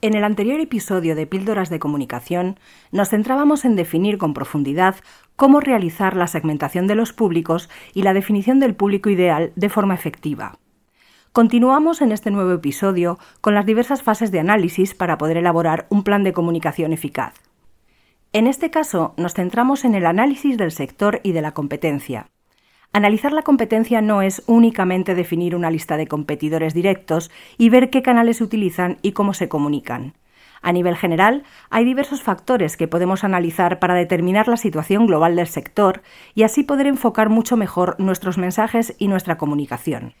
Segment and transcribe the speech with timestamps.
[0.00, 2.60] En el anterior episodio de Píldoras de Comunicación
[2.92, 4.94] nos centrábamos en definir con profundidad
[5.34, 9.94] cómo realizar la segmentación de los públicos y la definición del público ideal de forma
[9.94, 10.60] efectiva.
[11.32, 16.04] Continuamos en este nuevo episodio con las diversas fases de análisis para poder elaborar un
[16.04, 17.34] plan de comunicación eficaz.
[18.32, 22.28] En este caso nos centramos en el análisis del sector y de la competencia.
[22.98, 28.02] Analizar la competencia no es únicamente definir una lista de competidores directos y ver qué
[28.02, 30.14] canales utilizan y cómo se comunican.
[30.62, 35.46] A nivel general, hay diversos factores que podemos analizar para determinar la situación global del
[35.46, 36.02] sector
[36.34, 40.14] y así poder enfocar mucho mejor nuestros mensajes y nuestra comunicación.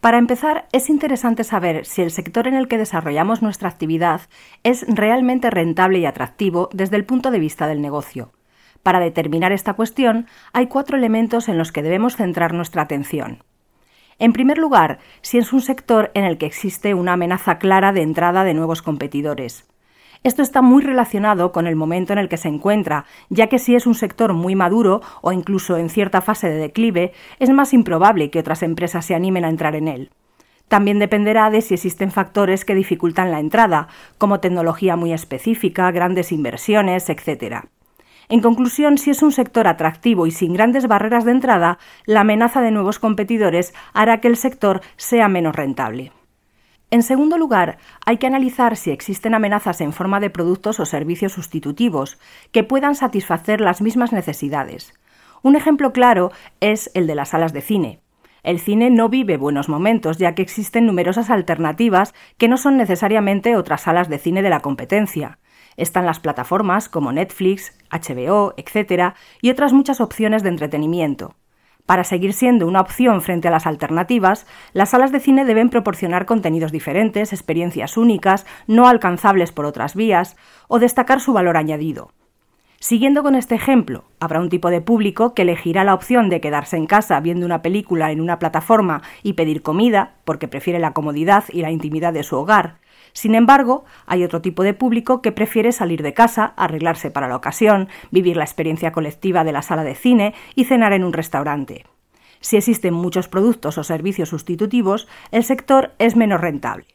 [0.00, 4.22] Para empezar, es interesante saber si el sector en el que desarrollamos nuestra actividad
[4.62, 8.32] es realmente rentable y atractivo desde el punto de vista del negocio.
[8.82, 13.44] Para determinar esta cuestión, hay cuatro elementos en los que debemos centrar nuestra atención.
[14.18, 18.02] En primer lugar, si es un sector en el que existe una amenaza clara de
[18.02, 19.66] entrada de nuevos competidores.
[20.22, 23.74] Esto está muy relacionado con el momento en el que se encuentra, ya que si
[23.74, 28.30] es un sector muy maduro o incluso en cierta fase de declive, es más improbable
[28.30, 30.10] que otras empresas se animen a entrar en él.
[30.68, 36.30] También dependerá de si existen factores que dificultan la entrada, como tecnología muy específica, grandes
[36.32, 37.64] inversiones, etc.
[38.30, 42.60] En conclusión, si es un sector atractivo y sin grandes barreras de entrada, la amenaza
[42.60, 46.12] de nuevos competidores hará que el sector sea menos rentable.
[46.92, 51.32] En segundo lugar, hay que analizar si existen amenazas en forma de productos o servicios
[51.32, 52.20] sustitutivos
[52.52, 54.94] que puedan satisfacer las mismas necesidades.
[55.42, 57.98] Un ejemplo claro es el de las salas de cine.
[58.44, 63.56] El cine no vive buenos momentos, ya que existen numerosas alternativas que no son necesariamente
[63.56, 65.40] otras salas de cine de la competencia.
[65.80, 69.14] Están las plataformas como Netflix, HBO, etc.
[69.40, 71.36] y otras muchas opciones de entretenimiento.
[71.86, 76.26] Para seguir siendo una opción frente a las alternativas, las salas de cine deben proporcionar
[76.26, 80.36] contenidos diferentes, experiencias únicas, no alcanzables por otras vías,
[80.68, 82.12] o destacar su valor añadido.
[82.78, 86.76] Siguiendo con este ejemplo, habrá un tipo de público que elegirá la opción de quedarse
[86.76, 91.44] en casa viendo una película en una plataforma y pedir comida, porque prefiere la comodidad
[91.50, 92.80] y la intimidad de su hogar,
[93.12, 97.36] sin embargo, hay otro tipo de público que prefiere salir de casa, arreglarse para la
[97.36, 101.84] ocasión, vivir la experiencia colectiva de la sala de cine y cenar en un restaurante.
[102.40, 106.86] Si existen muchos productos o servicios sustitutivos, el sector es menos rentable.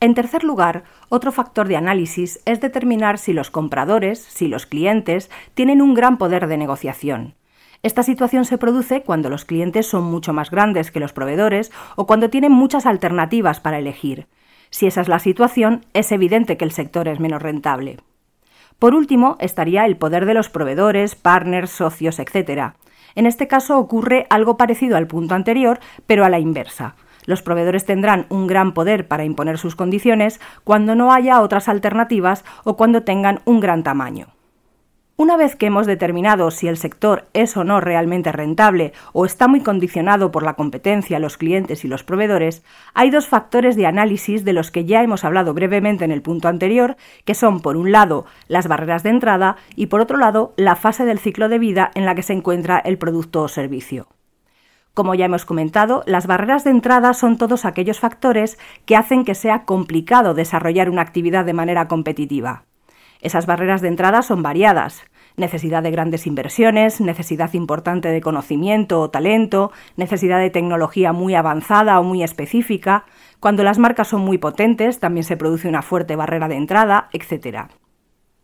[0.00, 5.30] En tercer lugar, otro factor de análisis es determinar si los compradores, si los clientes,
[5.54, 7.34] tienen un gran poder de negociación.
[7.82, 12.06] Esta situación se produce cuando los clientes son mucho más grandes que los proveedores o
[12.06, 14.26] cuando tienen muchas alternativas para elegir.
[14.74, 17.98] Si esa es la situación, es evidente que el sector es menos rentable.
[18.80, 22.72] Por último, estaría el poder de los proveedores, partners, socios, etc.
[23.14, 26.96] En este caso ocurre algo parecido al punto anterior, pero a la inversa.
[27.24, 32.44] Los proveedores tendrán un gran poder para imponer sus condiciones cuando no haya otras alternativas
[32.64, 34.33] o cuando tengan un gran tamaño.
[35.16, 39.46] Una vez que hemos determinado si el sector es o no realmente rentable o está
[39.46, 42.64] muy condicionado por la competencia, los clientes y los proveedores,
[42.94, 46.48] hay dos factores de análisis de los que ya hemos hablado brevemente en el punto
[46.48, 50.74] anterior, que son, por un lado, las barreras de entrada y, por otro lado, la
[50.74, 54.08] fase del ciclo de vida en la que se encuentra el producto o servicio.
[54.94, 59.36] Como ya hemos comentado, las barreras de entrada son todos aquellos factores que hacen que
[59.36, 62.64] sea complicado desarrollar una actividad de manera competitiva.
[63.24, 65.02] Esas barreras de entrada son variadas.
[65.38, 71.98] Necesidad de grandes inversiones, necesidad importante de conocimiento o talento, necesidad de tecnología muy avanzada
[71.98, 73.06] o muy específica.
[73.40, 77.70] Cuando las marcas son muy potentes, también se produce una fuerte barrera de entrada, etc.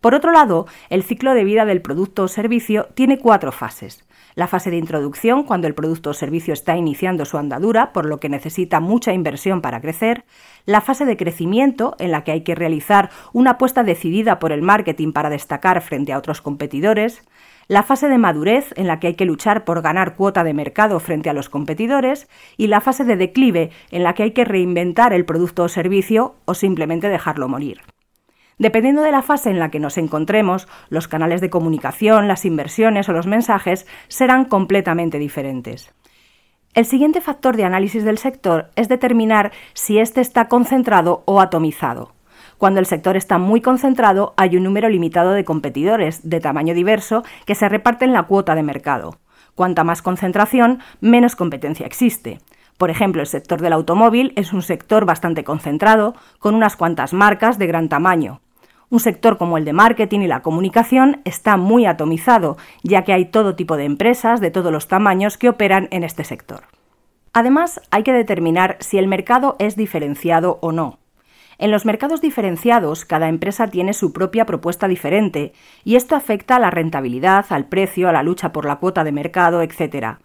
[0.00, 4.08] Por otro lado, el ciclo de vida del producto o servicio tiene cuatro fases
[4.40, 8.20] la fase de introducción, cuando el producto o servicio está iniciando su andadura, por lo
[8.20, 10.24] que necesita mucha inversión para crecer,
[10.64, 14.62] la fase de crecimiento, en la que hay que realizar una apuesta decidida por el
[14.62, 17.22] marketing para destacar frente a otros competidores,
[17.68, 21.00] la fase de madurez, en la que hay que luchar por ganar cuota de mercado
[21.00, 22.26] frente a los competidores,
[22.56, 26.36] y la fase de declive, en la que hay que reinventar el producto o servicio
[26.46, 27.82] o simplemente dejarlo morir.
[28.60, 33.08] Dependiendo de la fase en la que nos encontremos, los canales de comunicación, las inversiones
[33.08, 35.94] o los mensajes serán completamente diferentes.
[36.74, 42.12] El siguiente factor de análisis del sector es determinar si éste está concentrado o atomizado.
[42.58, 47.22] Cuando el sector está muy concentrado, hay un número limitado de competidores de tamaño diverso
[47.46, 49.20] que se reparten la cuota de mercado.
[49.54, 52.40] Cuanta más concentración, menos competencia existe.
[52.76, 57.56] Por ejemplo, el sector del automóvil es un sector bastante concentrado, con unas cuantas marcas
[57.56, 58.42] de gran tamaño.
[58.90, 63.26] Un sector como el de marketing y la comunicación está muy atomizado, ya que hay
[63.26, 66.64] todo tipo de empresas de todos los tamaños que operan en este sector.
[67.32, 70.98] Además, hay que determinar si el mercado es diferenciado o no.
[71.58, 75.52] En los mercados diferenciados, cada empresa tiene su propia propuesta diferente,
[75.84, 79.12] y esto afecta a la rentabilidad, al precio, a la lucha por la cuota de
[79.12, 80.16] mercado, etc.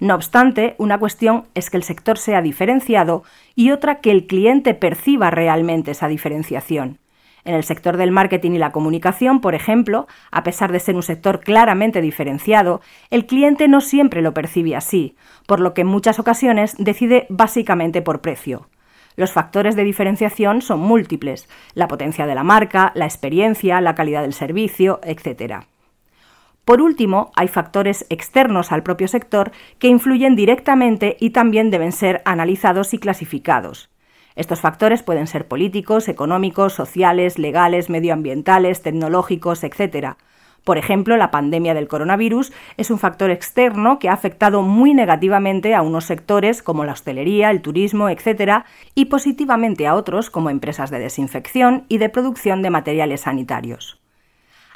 [0.00, 3.22] No obstante, una cuestión es que el sector sea diferenciado
[3.54, 7.00] y otra que el cliente perciba realmente esa diferenciación.
[7.44, 11.02] En el sector del marketing y la comunicación, por ejemplo, a pesar de ser un
[11.02, 12.80] sector claramente diferenciado,
[13.10, 15.14] el cliente no siempre lo percibe así,
[15.46, 18.68] por lo que en muchas ocasiones decide básicamente por precio.
[19.16, 24.22] Los factores de diferenciación son múltiples, la potencia de la marca, la experiencia, la calidad
[24.22, 25.66] del servicio, etc.
[26.64, 32.22] Por último, hay factores externos al propio sector que influyen directamente y también deben ser
[32.24, 33.90] analizados y clasificados.
[34.36, 40.16] Estos factores pueden ser políticos, económicos, sociales, legales, medioambientales, tecnológicos, etc.
[40.64, 45.74] Por ejemplo, la pandemia del coronavirus es un factor externo que ha afectado muy negativamente
[45.74, 48.64] a unos sectores como la hostelería, el turismo, etc.,
[48.94, 54.03] y positivamente a otros como empresas de desinfección y de producción de materiales sanitarios.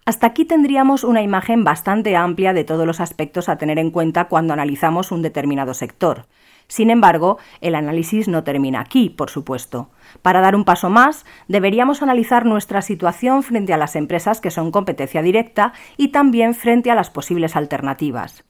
[0.08, 4.24] Hasta aquí tendríamos una imagen bastante amplia de todos los aspectos a tener en cuenta
[4.24, 6.24] cuando analizamos un determinado sector.
[6.66, 9.90] Sin embargo, el análisis no termina aquí, por supuesto.
[10.22, 14.70] Para dar un paso más, deberíamos analizar nuestra situación frente a las empresas que son
[14.70, 18.44] competencia directa y también frente a las posibles alternativas.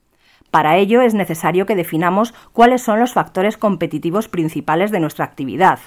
[0.52, 5.80] Para ello es necesario que definamos cuáles son los factores competitivos principales de nuestra actividad.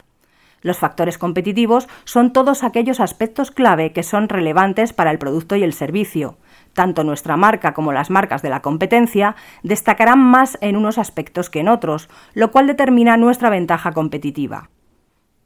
[0.61, 5.63] Los factores competitivos son todos aquellos aspectos clave que son relevantes para el producto y
[5.63, 6.37] el servicio,
[6.73, 11.59] tanto nuestra marca como las marcas de la competencia destacarán más en unos aspectos que
[11.59, 14.69] en otros, lo cual determina nuestra ventaja competitiva.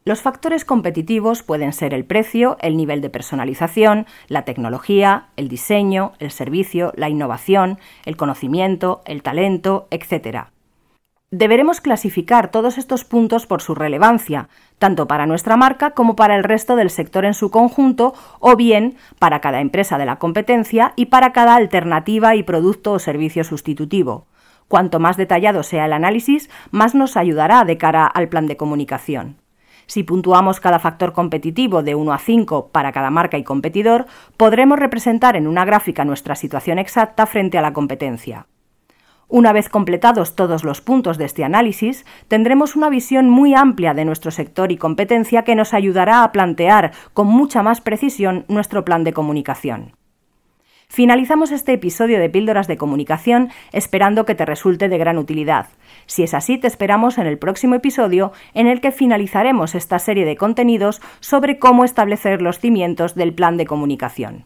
[0.08, 6.14] Los factores competitivos pueden ser el precio, el nivel de personalización, la tecnología, el diseño,
[6.20, 10.50] el servicio, la innovación, el conocimiento, el talento, etc.
[11.38, 14.48] Deberemos clasificar todos estos puntos por su relevancia,
[14.80, 18.96] tanto para nuestra marca como para el resto del sector en su conjunto, o bien
[19.20, 24.28] para cada empresa de la competencia y para cada alternativa y producto o servicio sustitutivo.
[24.70, 29.36] Cuanto más detallado sea el análisis, más nos ayudará de cara al plan de comunicación.
[29.88, 34.06] Si puntuamos cada factor competitivo de 1 a 5 para cada marca y competidor,
[34.38, 38.48] podremos representar en una gráfica nuestra situación exacta frente a la competencia.
[39.28, 44.06] Una vez completados todos los puntos de este análisis, tendremos una visión muy amplia de
[44.06, 49.04] nuestro sector y competencia que nos ayudará a plantear con mucha más precisión nuestro plan
[49.04, 49.94] de comunicación.
[50.88, 55.70] Finalizamos este episodio de Píldoras de Comunicación esperando que te resulte de gran utilidad.
[56.06, 60.26] Si es así, te esperamos en el próximo episodio en el que finalizaremos esta serie
[60.26, 64.46] de contenidos sobre cómo establecer los cimientos del plan de comunicación.